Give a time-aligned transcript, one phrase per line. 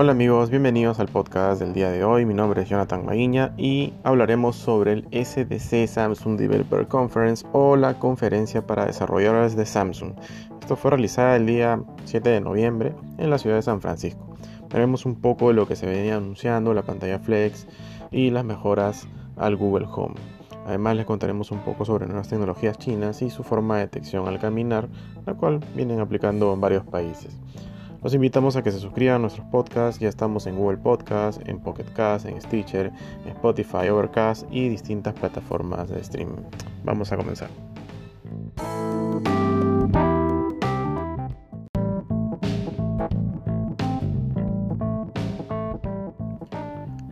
[0.00, 2.24] Hola amigos, bienvenidos al podcast del día de hoy.
[2.24, 7.98] Mi nombre es Jonathan Maguiña y hablaremos sobre el SDC Samsung Developer Conference o la
[7.98, 10.14] conferencia para desarrolladores de Samsung.
[10.58, 14.38] Esto fue realizada el día 7 de noviembre en la ciudad de San Francisco.
[14.70, 17.66] Veremos un poco de lo que se venía anunciando, la pantalla Flex
[18.10, 20.14] y las mejoras al Google Home.
[20.64, 24.40] Además les contaremos un poco sobre nuevas tecnologías chinas y su forma de detección al
[24.40, 24.88] caminar,
[25.26, 27.38] la cual vienen aplicando en varios países.
[28.02, 30.00] Los invitamos a que se suscriban a nuestros podcasts.
[30.00, 32.90] Ya estamos en Google Podcast, en Pocket Cast, en Stitcher,
[33.26, 36.40] Spotify, Overcast y distintas plataformas de streaming.
[36.82, 37.50] Vamos a comenzar.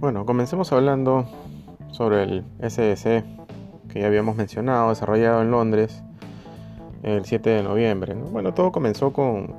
[0.00, 1.26] Bueno, comencemos hablando
[1.90, 3.24] sobre el SDC
[3.90, 6.02] que ya habíamos mencionado, desarrollado en Londres
[7.02, 8.14] el 7 de noviembre.
[8.14, 9.54] Bueno, todo comenzó con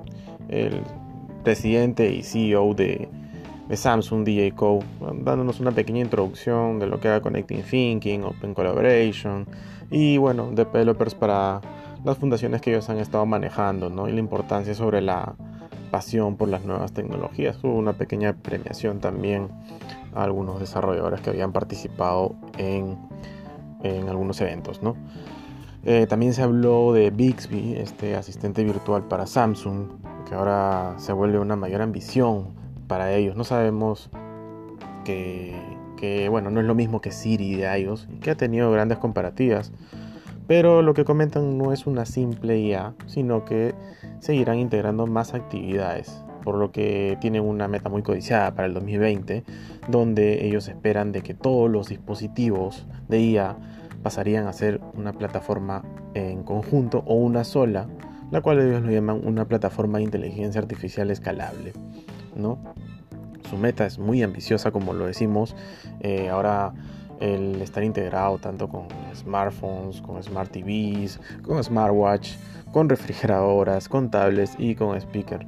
[0.47, 0.81] el
[1.43, 3.09] presidente y CEO de,
[3.73, 4.79] Samsung, DJ Co,
[5.21, 9.45] dándonos una pequeña introducción de lo que era Connecting Thinking, Open Collaboration
[9.91, 11.61] y bueno, developers para
[12.03, 14.09] las fundaciones que ellos han estado manejando, ¿no?
[14.09, 15.35] Y la importancia sobre la
[15.91, 17.63] pasión por las nuevas tecnologías.
[17.63, 19.49] Hubo una pequeña premiación también
[20.15, 22.97] a algunos desarrolladores que habían participado en,
[23.83, 24.95] en algunos eventos, ¿no?
[25.85, 29.87] Eh, también se habló de Bixby, este asistente virtual para Samsung,
[30.29, 32.53] que ahora se vuelve una mayor ambición
[32.87, 33.35] para ellos.
[33.35, 34.11] No sabemos
[35.03, 39.73] que, bueno, no es lo mismo que Siri de iOS, que ha tenido grandes comparativas.
[40.47, 43.73] Pero lo que comentan no es una simple IA, sino que
[44.19, 49.43] seguirán integrando más actividades, por lo que tienen una meta muy codiciada para el 2020,
[49.87, 53.57] donde ellos esperan de que todos los dispositivos de IA
[54.03, 57.87] pasarían a ser una plataforma en conjunto o una sola,
[58.31, 61.73] la cual ellos lo llaman una plataforma de inteligencia artificial escalable.
[62.35, 62.59] ¿no?
[63.49, 65.55] Su meta es muy ambiciosa, como lo decimos.
[66.01, 66.73] Eh, ahora
[67.19, 72.31] el estar integrado tanto con smartphones, con smart TVs, con smartwatch,
[72.71, 75.45] con refrigeradoras, con tablets y con speaker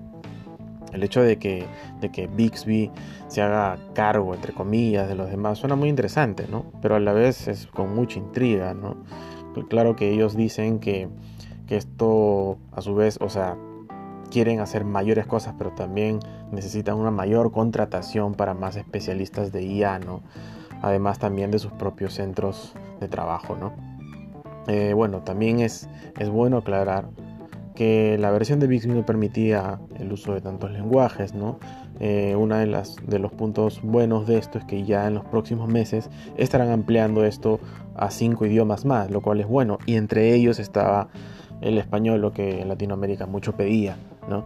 [0.93, 1.65] el hecho de que,
[1.99, 2.91] de que Bixby
[3.27, 6.65] se haga cargo, entre comillas, de los demás suena muy interesante, ¿no?
[6.81, 8.97] Pero a la vez es con mucha intriga, ¿no?
[9.69, 11.09] Claro que ellos dicen que,
[11.71, 13.55] que esto, a su vez, o sea,
[14.29, 16.19] quieren hacer mayores cosas, pero también
[16.51, 20.19] necesitan una mayor contratación para más especialistas de IA, ¿no?
[20.81, 23.71] Además también de sus propios centros de trabajo, ¿no?
[24.67, 25.87] Eh, bueno, también es,
[26.19, 27.07] es bueno aclarar
[27.73, 31.57] que la versión de Bixby no permitía el uso de tantos lenguajes, ¿no?
[32.01, 35.23] Eh, uno de, las, de los puntos buenos de esto es que ya en los
[35.23, 37.61] próximos meses estarán ampliando esto
[37.95, 39.79] a cinco idiomas más, lo cual es bueno.
[39.85, 41.07] Y entre ellos estaba
[41.61, 43.95] el español, lo que en Latinoamérica mucho pedía,
[44.29, 44.45] ¿no?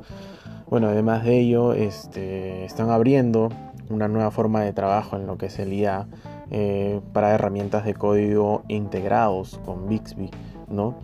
[0.70, 3.50] Bueno, además de ello, este, están abriendo
[3.90, 6.08] una nueva forma de trabajo en lo que es el IA
[6.52, 10.32] eh, para herramientas de código integrados con Bixby,
[10.70, 10.96] ¿no?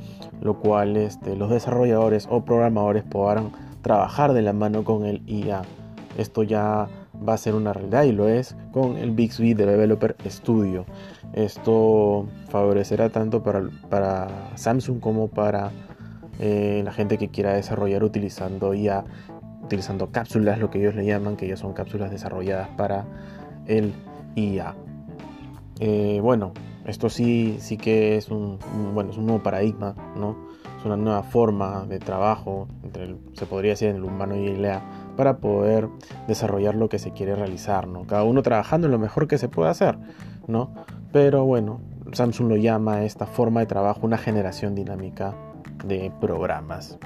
[0.41, 3.51] Lo cual este, los desarrolladores o programadores podrán
[3.81, 5.61] trabajar de la mano con el IA.
[6.17, 6.87] Esto ya
[7.27, 10.85] va a ser una realidad y lo es con el Bixby Developer Studio.
[11.33, 15.71] Esto favorecerá tanto para, para Samsung como para
[16.43, 19.05] eh, la gente que quiera desarrollar utilizando IA,
[19.63, 23.05] utilizando cápsulas, lo que ellos le llaman, que ya son cápsulas desarrolladas para
[23.67, 23.93] el
[24.35, 24.75] IA.
[25.79, 26.51] Eh, bueno,
[26.85, 28.57] esto sí, sí que es un,
[28.95, 30.35] bueno, es un nuevo paradigma, ¿no?
[30.79, 34.61] Es una nueva forma de trabajo, entre se podría decir, en el humano y el
[34.61, 34.81] IA,
[35.15, 35.89] para poder
[36.27, 38.07] desarrollar lo que se quiere realizar, ¿no?
[38.07, 39.99] Cada uno trabajando en lo mejor que se puede hacer,
[40.47, 40.73] ¿no?
[41.11, 41.81] Pero bueno,
[42.13, 45.35] Samsung lo llama esta forma de trabajo una generación dinámica
[45.83, 46.97] de programas.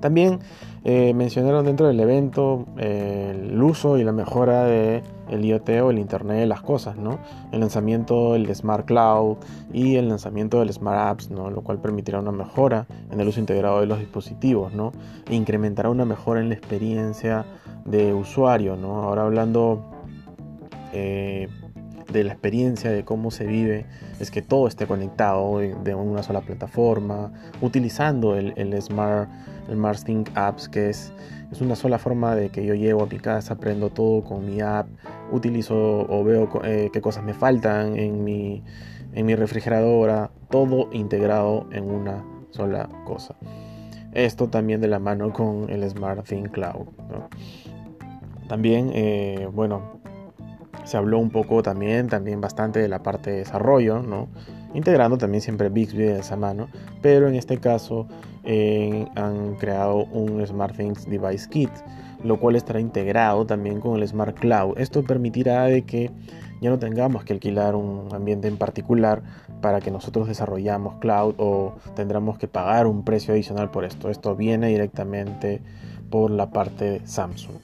[0.00, 0.40] También
[0.84, 5.90] eh, mencionaron dentro del evento eh, el uso y la mejora de el IoT o
[5.90, 7.18] el Internet de las cosas, ¿no?
[7.52, 9.36] El lanzamiento del Smart Cloud
[9.72, 11.50] y el lanzamiento del Smart Apps, ¿no?
[11.50, 14.92] Lo cual permitirá una mejora en el uso integrado de los dispositivos, ¿no?
[15.28, 17.44] E incrementará una mejora en la experiencia
[17.84, 19.02] de usuario, ¿no?
[19.02, 19.84] Ahora hablando
[20.92, 21.48] eh,
[22.12, 23.86] de la experiencia de cómo se vive
[24.18, 29.28] es que todo esté conectado de una sola plataforma, utilizando el, el Smart,
[29.68, 29.98] el Smart
[30.34, 31.12] Apps, que es,
[31.50, 34.60] es una sola forma de que yo llego a mi casa, aprendo todo con mi
[34.60, 34.88] app,
[35.32, 38.62] utilizo o veo eh, qué cosas me faltan en mi,
[39.12, 43.36] en mi refrigeradora, todo integrado en una sola cosa.
[44.12, 46.88] Esto también de la mano con el Smart Cloud.
[48.48, 49.99] También, eh, bueno,
[50.84, 54.28] se habló un poco también, también bastante de la parte de desarrollo, ¿no?
[54.74, 56.68] integrando también siempre Bixby de esa mano,
[57.02, 58.06] pero en este caso
[59.16, 61.70] han creado un SmartThings Device Kit,
[62.24, 64.78] lo cual estará integrado también con el Smart Cloud.
[64.78, 66.10] Esto permitirá de que
[66.60, 69.22] ya no tengamos que alquilar un ambiente en particular
[69.60, 74.10] para que nosotros desarrollamos cloud o tendremos que pagar un precio adicional por esto.
[74.10, 75.62] Esto viene directamente
[76.10, 77.56] por la parte de Samsung.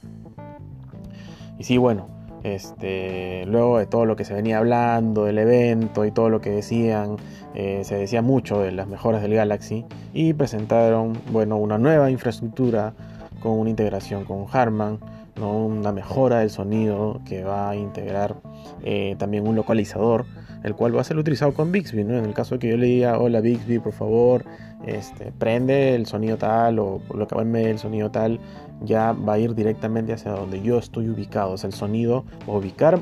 [1.59, 2.07] Y sí, bueno,
[2.55, 6.49] este, luego de todo lo que se venía hablando del evento y todo lo que
[6.49, 7.17] decían,
[7.53, 12.93] eh, se decía mucho de las mejoras del Galaxy y presentaron bueno, una nueva infraestructura
[13.41, 14.99] con una integración con Harman,
[15.35, 15.65] ¿no?
[15.65, 18.35] una mejora del sonido que va a integrar
[18.83, 20.25] eh, también un localizador,
[20.63, 22.03] el cual va a ser utilizado con Bixby.
[22.03, 22.17] ¿no?
[22.17, 24.43] En el caso que yo le diga, hola Bixby, por favor,
[24.85, 28.39] este, prende el sonido tal o lo que va el sonido tal,
[28.81, 31.51] ya va a ir directamente hacia donde yo estoy ubicado.
[31.53, 32.99] O sea, el sonido va a, ubicar,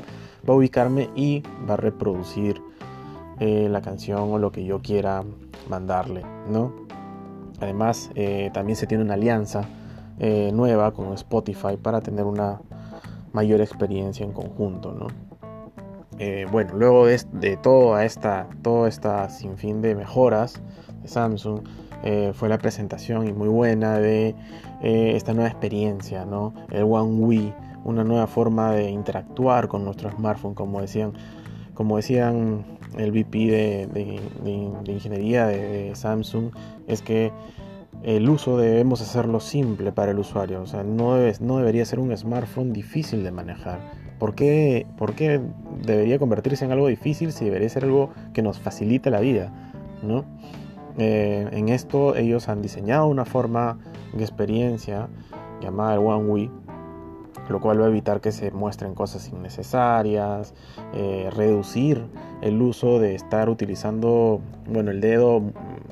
[0.48, 2.60] va ubicarme y va a reproducir
[3.40, 5.22] eh, la canción o lo que yo quiera
[5.68, 6.72] mandarle, ¿no?
[7.60, 9.62] Además, eh, también se tiene una alianza
[10.18, 12.58] nueva con Spotify para tener una
[13.36, 15.25] mayor experiencia en conjunto, ¿no?
[16.50, 20.62] Bueno, luego de, de, toda esta, toda esta sinfín de mejoras
[21.02, 21.60] de Samsung,
[22.34, 24.34] fue la presentación y muy buena de
[24.80, 26.54] esta nueva experiencia, ¿no?
[26.70, 27.54] El One UI,
[27.86, 31.12] una nueva forma de interactuar con nuestro smartphone, como decían,
[31.74, 32.64] como decían
[32.96, 34.20] el VP de,
[34.86, 36.50] ingeniería de, Samsung,
[36.86, 37.32] es que
[38.02, 40.62] el uso debemos hacerlo simple para el usuario.
[40.62, 44.05] O sea, no debería ser un smartphone difícil de manejar.
[44.18, 45.40] ¿Por qué, ¿Por qué,
[45.84, 49.52] debería convertirse en algo difícil si debería ser algo que nos facilite la vida?
[50.02, 50.24] ¿no?
[50.98, 53.78] Eh, en esto ellos han diseñado una forma
[54.14, 55.08] de experiencia
[55.60, 56.50] llamada el One Way
[57.48, 60.54] lo cual va a evitar que se muestren cosas innecesarias,
[60.94, 62.02] eh, reducir
[62.42, 65.42] el uso de estar utilizando bueno, el dedo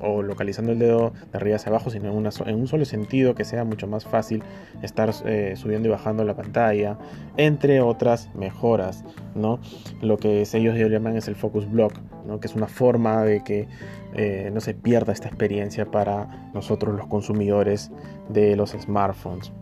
[0.01, 3.45] o localizando el dedo de arriba hacia abajo, sino en, en un solo sentido, que
[3.45, 4.43] sea mucho más fácil
[4.83, 6.99] estar eh, subiendo y bajando la pantalla,
[7.37, 9.05] entre otras mejoras.
[9.35, 9.59] ¿no?
[10.03, 11.95] Lo que ellos llaman es el focus block,
[12.27, 12.41] ¿no?
[12.41, 13.69] que es una forma de que
[14.15, 17.91] eh, no se pierda esta experiencia para nosotros los consumidores
[18.29, 19.53] de los smartphones.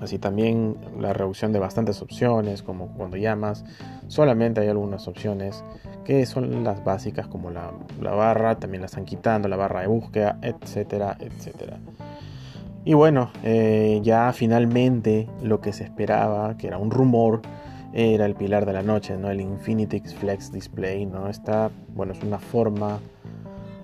[0.00, 3.64] Así también la reducción de bastantes opciones, como cuando llamas,
[4.06, 5.64] solamente hay algunas opciones
[6.04, 10.38] que son las básicas como la, barra, también la están quitando, la barra de búsqueda,
[10.42, 11.78] etcétera, etcétera.
[12.84, 17.42] Y bueno, eh, ya finalmente lo que se esperaba, que era un rumor,
[17.92, 19.30] era el pilar de la noche, ¿no?
[19.30, 21.28] El Infinity Flex Display, ¿no?
[21.28, 23.00] Esta, bueno, es una forma,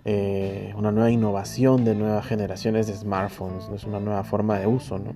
[0.04, 3.68] eh, una nueva innovación de nuevas generaciones de smartphones.
[3.74, 5.14] Es una nueva forma de uso, ¿no?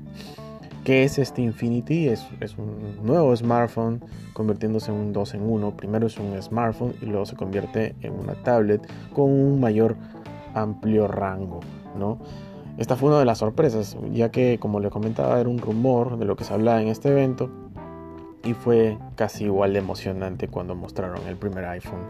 [0.84, 2.08] ¿Qué es este Infinity?
[2.08, 2.26] Es,
[2.56, 4.02] un nuevo smartphone
[4.32, 5.76] convirtiéndose en un 2 en 1.
[5.76, 8.80] Primero es un smartphone y luego se convierte en una tablet
[9.12, 9.96] con un mayor
[10.54, 11.60] amplio rango.
[11.98, 12.18] ¿no?
[12.78, 16.24] Esta fue una de las sorpresas, ya que como le comentaba era un rumor de
[16.24, 17.50] lo que se hablaba en este evento
[18.44, 22.00] y fue casi igual de emocionante cuando mostraron el primer iPhone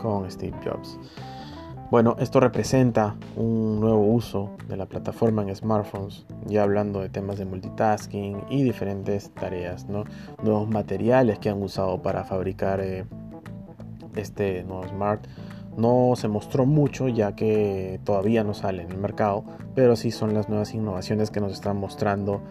[0.00, 0.98] con Steve Jobs.
[1.88, 7.38] Bueno, esto representa un nuevo uso de la plataforma en smartphones, ya hablando de temas
[7.38, 10.02] de multitasking y diferentes tareas, ¿no?
[10.42, 13.04] nuevos materiales que han usado para fabricar eh,
[14.16, 15.28] este nuevo smart.
[15.76, 19.44] No se mostró mucho ya que todavía no sale en el mercado,
[19.76, 22.42] pero sí son las nuevas innovaciones que nos están mostrando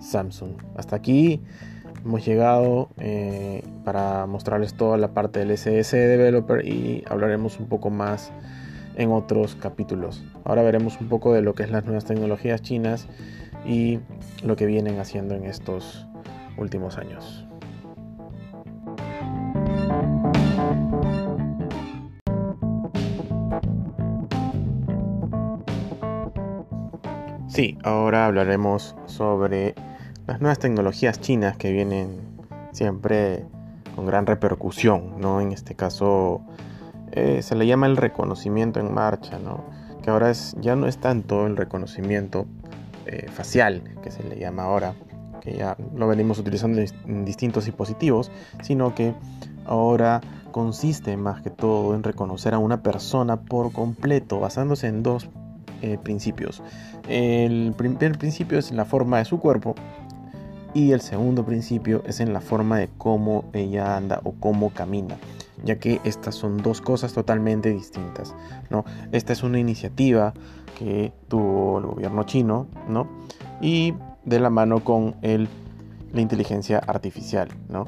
[0.00, 0.52] Samsung.
[0.76, 1.40] Hasta aquí
[2.06, 7.90] hemos llegado eh, para mostrarles toda la parte del SS Developer y hablaremos un poco
[7.90, 8.30] más
[8.94, 10.24] en otros capítulos.
[10.44, 13.08] Ahora veremos un poco de lo que es las nuevas tecnologías chinas
[13.66, 13.98] y
[14.44, 16.06] lo que vienen haciendo en estos
[16.56, 17.44] últimos años.
[27.48, 29.74] Sí, ahora hablaremos sobre
[30.26, 32.20] las nuevas tecnologías chinas que vienen
[32.72, 33.44] siempre
[33.94, 35.40] con gran repercusión, ¿no?
[35.40, 36.42] En este caso
[37.12, 39.64] eh, se le llama el reconocimiento en marcha, ¿no?
[40.06, 42.46] que ahora es, ya no es tanto el reconocimiento
[43.06, 44.94] eh, facial, que se le llama ahora,
[45.40, 48.30] que ya lo venimos utilizando en distintos dispositivos,
[48.62, 49.14] sino que
[49.64, 50.20] ahora
[50.52, 55.28] consiste más que todo en reconocer a una persona por completo, basándose en dos
[55.82, 56.62] eh, principios.
[57.08, 59.74] El primer principio es la forma de su cuerpo
[60.76, 65.16] y el segundo principio es en la forma de cómo ella anda o cómo camina
[65.64, 68.34] ya que estas son dos cosas totalmente distintas.
[68.68, 68.84] ¿no?
[69.10, 70.34] Esta es una iniciativa
[70.78, 73.08] que tuvo el gobierno chino ¿no?
[73.62, 73.94] y
[74.26, 75.48] de la mano con el,
[76.12, 77.48] la inteligencia artificial.
[77.70, 77.86] ¿no?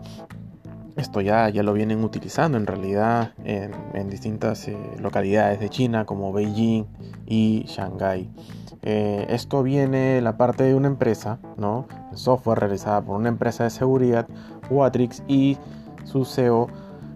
[0.96, 6.32] esto ya, ya lo vienen utilizando en realidad en, distintas eh, localidades de China como
[6.32, 6.86] Beijing
[7.26, 8.30] y Shanghái.
[8.82, 11.86] Eh, esto viene la parte de una empresa, ¿no?
[12.14, 14.26] software realizada por una empresa de seguridad,
[14.70, 15.56] Watrix, y
[16.04, 16.68] su CEO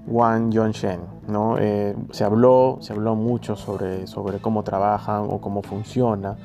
[0.06, 1.00] Wang Yonshen.
[1.28, 1.56] ¿no?
[1.58, 6.36] Eh, se, habló, se habló mucho sobre, sobre cómo trabajan o cómo funciona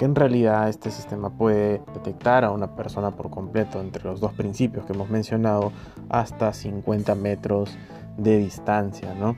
[0.00, 4.32] que en realidad este sistema puede detectar a una persona por completo entre los dos
[4.32, 5.72] principios que hemos mencionado
[6.08, 7.76] hasta 50 metros
[8.16, 9.12] de distancia.
[9.12, 9.36] ¿no?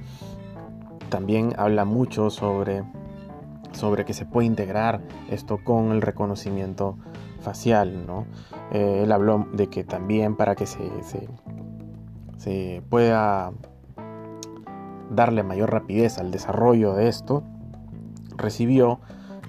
[1.08, 2.84] También habla mucho sobre,
[3.72, 5.00] sobre que se puede integrar
[5.30, 6.96] esto con el reconocimiento
[7.40, 8.06] facial.
[8.06, 8.26] ¿no?
[8.72, 10.88] Eh, él habló de que también para que se,
[12.36, 13.52] se, pueda
[15.10, 17.42] darle mayor rapidez al desarrollo de esto,
[18.36, 19.00] recibió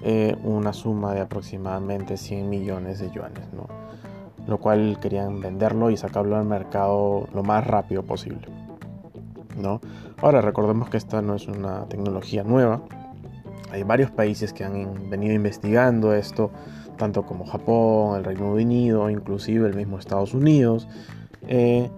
[0.02, 3.66] eh, una suma de aproximadamente 100 millones de yuanes, ¿no?
[4.46, 8.46] lo cual querían venderlo y sacarlo al mercado lo más rápido posible.
[9.56, 9.80] ¿no?
[10.20, 12.82] Ahora recordemos que esta no es una tecnología nueva,
[13.70, 16.50] hay varios países que han venido investigando esto,
[16.96, 20.88] tanto como Japón, el Reino Unido, inclusive el mismo Estados Unidos,
[21.48, 21.90] eh,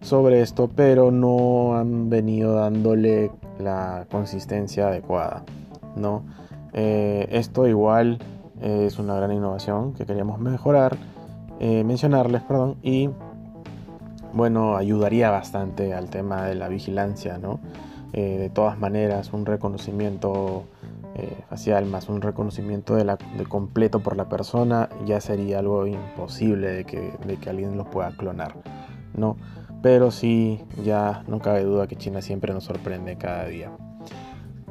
[0.00, 5.44] sobre esto, pero no han venido dándole la consistencia adecuada.
[5.96, 6.24] ¿no?
[6.72, 8.18] Eh, esto igual
[8.60, 10.96] es una gran innovación que queríamos mejorar,
[11.58, 13.10] eh, mencionarles, perdón, y
[14.32, 17.60] bueno, ayudaría bastante al tema de la vigilancia, ¿no?
[18.12, 20.64] Eh, de todas maneras, un reconocimiento
[21.48, 26.68] facial más un reconocimiento de, la, de, completo por la persona ya sería algo imposible
[26.68, 28.54] de que, de que alguien lo pueda clonar,
[29.14, 29.36] ¿no?
[29.82, 33.72] Pero sí, ya no cabe duda que China siempre nos sorprende cada día.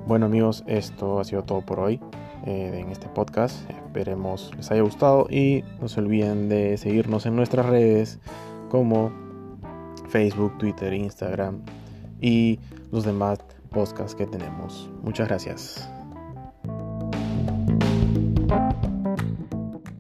[0.08, 2.00] Bueno amigos, esto ha sido todo por hoy
[2.46, 3.70] eh, en este podcast.
[3.70, 8.20] Esperemos les haya gustado y no se olviden de seguirnos en nuestras redes
[8.70, 9.12] como
[10.10, 11.62] Facebook, Twitter, Instagram
[12.20, 12.60] y
[12.92, 14.90] los demás podcasts que tenemos.
[15.04, 16.01] Muchas gracias.